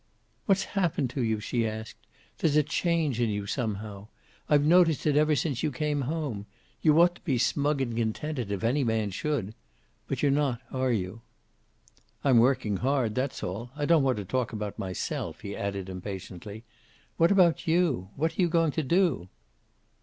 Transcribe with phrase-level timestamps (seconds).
[0.47, 2.07] "What's happened to you?" she asked.
[2.39, 4.07] "There's a change in you, somehow.
[4.49, 6.47] I've noticed it ever since you came home.
[6.81, 9.53] You ought to be smug and contented, if any man should.
[10.07, 11.21] But you're not, are you?"
[12.23, 13.13] "I'm working hard.
[13.13, 13.69] That's all.
[13.75, 16.63] I don't want to talk about myself," he added impatiently.
[17.17, 18.09] "What about you?
[18.15, 19.29] What are you going to do?"